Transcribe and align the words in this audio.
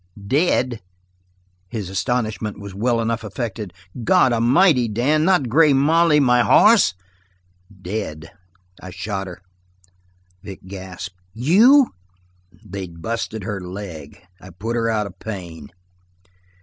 "Dead?" 0.25 0.79
His 1.69 1.87
astonishment 1.87 2.59
was 2.59 2.73
well 2.73 3.01
enough 3.01 3.23
affected. 3.23 3.71
"God 4.03 4.33
amighty, 4.33 4.87
Dan, 4.87 5.23
not 5.25 5.47
Grey 5.47 5.73
Molly 5.73 6.19
my 6.19 6.41
hoss?" 6.41 6.95
"Dead. 7.83 8.31
I 8.81 8.89
shot 8.89 9.27
her." 9.27 9.43
Vic 10.41 10.61
gasped. 10.65 11.15
"You?" 11.35 11.93
"They'd 12.65 13.03
busted 13.03 13.43
her 13.43 13.61
leg. 13.61 14.19
I 14.39 14.49
put 14.49 14.75
her 14.75 14.89
out 14.89 15.05
of 15.05 15.19
pain." 15.19 15.69